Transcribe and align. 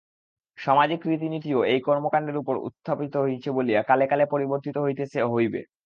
সামাজিক 0.57 0.99
রীতিনীতিও 1.05 1.59
এই 1.71 1.79
কর্মকাণ্ডের 1.81 2.37
উপর 2.37 2.55
উপস্থাপিত 2.59 3.13
বলিয়া 3.57 3.81
কালে 3.89 4.05
কালে 4.07 4.25
পরিবর্তিত 4.33 4.75
হইতেছে 4.77 5.17
ও 5.21 5.29
হইবে। 5.35 5.61